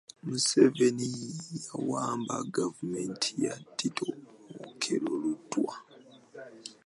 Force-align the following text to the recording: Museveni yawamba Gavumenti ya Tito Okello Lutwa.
Museveni 0.27 1.09
yawamba 1.65 2.35
Gavumenti 2.57 3.31
ya 3.45 3.53
Tito 3.77 4.05
Okello 4.67 5.13
Lutwa. 5.23 5.73